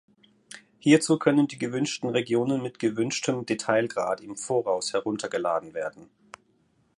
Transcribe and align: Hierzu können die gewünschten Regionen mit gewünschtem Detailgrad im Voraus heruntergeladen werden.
Hierzu 0.79 1.19
können 1.19 1.47
die 1.47 1.59
gewünschten 1.59 2.09
Regionen 2.09 2.63
mit 2.63 2.79
gewünschtem 2.79 3.45
Detailgrad 3.45 4.21
im 4.21 4.35
Voraus 4.35 4.93
heruntergeladen 4.93 5.75
werden. 5.75 6.09